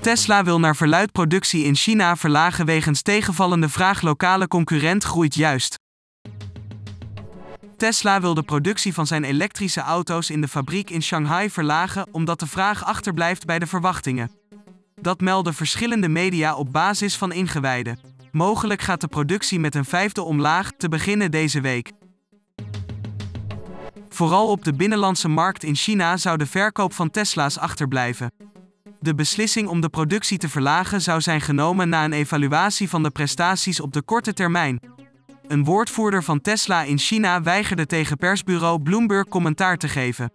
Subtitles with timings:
[0.00, 4.02] Tesla wil naar verluid productie in China verlagen wegens tegenvallende vraag.
[4.02, 5.78] Lokale concurrent groeit juist.
[7.76, 12.40] Tesla wil de productie van zijn elektrische auto's in de fabriek in Shanghai verlagen omdat
[12.40, 14.30] de vraag achterblijft bij de verwachtingen.
[15.00, 17.98] Dat melden verschillende media op basis van ingewijden.
[18.32, 21.92] Mogelijk gaat de productie met een vijfde omlaag te beginnen deze week.
[24.08, 28.49] Vooral op de binnenlandse markt in China zou de verkoop van Tesla's achterblijven.
[29.02, 33.10] De beslissing om de productie te verlagen zou zijn genomen na een evaluatie van de
[33.10, 34.80] prestaties op de korte termijn.
[35.46, 40.30] Een woordvoerder van Tesla in China weigerde tegen persbureau Bloomberg commentaar te geven.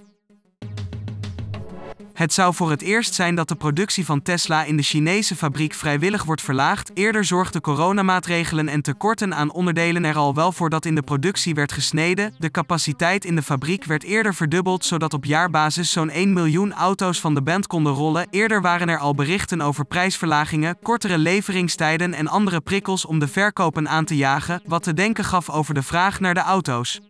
[2.16, 5.74] Het zou voor het eerst zijn dat de productie van Tesla in de Chinese fabriek
[5.74, 6.92] vrijwillig wordt verlaagd.
[6.94, 11.56] Eerder zorgden coronamaatregelen en tekorten aan onderdelen er al wel voor dat in de productie
[11.56, 12.36] werd gesneden.
[12.38, 17.20] De capaciteit in de fabriek werd eerder verdubbeld, zodat op jaarbasis zo'n 1 miljoen auto's
[17.20, 18.28] van de band konden rollen.
[18.30, 23.90] Eerder waren er al berichten over prijsverlagingen, kortere leveringstijden en andere prikkels om de verkopen
[23.90, 27.02] aan te jagen, wat te denken gaf over de vraag naar de auto's.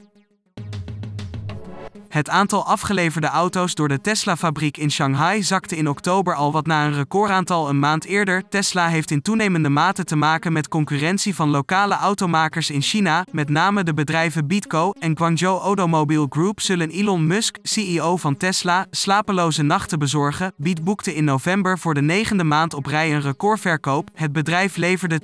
[2.15, 6.85] Het aantal afgeleverde auto's door de Tesla-fabriek in Shanghai zakte in oktober al wat na
[6.85, 8.43] een recordaantal een maand eerder.
[8.49, 13.49] Tesla heeft in toenemende mate te maken met concurrentie van lokale automakers in China, met
[13.49, 19.63] name de bedrijven Beatco en Guangzhou Automobile Group zullen Elon Musk, CEO van Tesla, slapeloze
[19.63, 20.53] nachten bezorgen.
[20.57, 24.09] Beat boekte in november voor de negende maand op rij een recordverkoop.
[24.13, 25.19] Het bedrijf leverde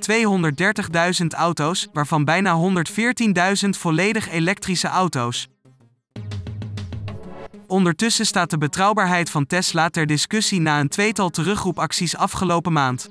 [1.20, 2.72] 230.000 auto's, waarvan bijna
[3.64, 5.51] 114.000 volledig elektrische auto's.
[7.72, 13.08] Ondertussen staat de betrouwbaarheid van Tesla ter discussie na een tweetal terugroepacties afgelopen maand.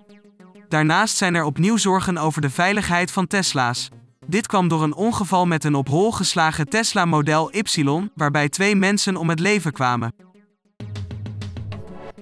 [0.70, 3.89] Daarnaast zijn er opnieuw zorgen over de veiligheid van Tesla's.
[4.28, 7.62] Dit kwam door een ongeval met een op hol geslagen Tesla Model Y,
[8.16, 10.14] waarbij twee mensen om het leven kwamen.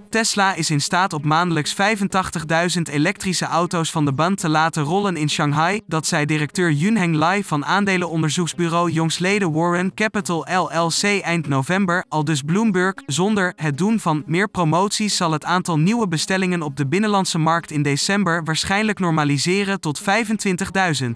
[0.10, 5.18] Tesla is in staat op maandelijks 85.000 elektrische auto's van de band te laten rollen
[5.18, 12.06] in Shanghai, dat zei directeur Yunheng Lai van aandelenonderzoeksbureau jongsleden Warren Capital LLC eind november,
[12.08, 12.94] al dus Bloomberg.
[13.06, 17.72] Zonder het doen van meer promoties zal het aantal nieuwe bestellingen op de binnenlandse markt
[17.72, 21.10] in december waarschijnlijk normaliseren tot 25.000.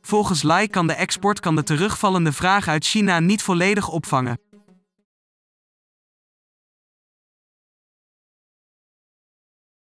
[0.00, 4.47] Volgens Lai kan de export kan de terugvallende vraag uit China niet volledig opvangen.